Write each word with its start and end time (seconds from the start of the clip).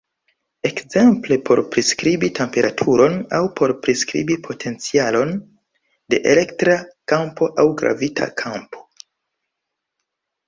Ekzemple 0.67 1.35
por 1.49 1.59
priskribi 1.73 2.29
temperaturon, 2.39 3.19
aŭ 3.39 3.41
por 3.59 3.73
priskribi 3.83 4.37
potencialon 4.47 5.35
de 6.15 6.21
elektra 6.33 6.77
kampo 7.13 7.51
aŭ 7.65 7.67
gravita 7.83 8.31
kampo. 8.43 8.83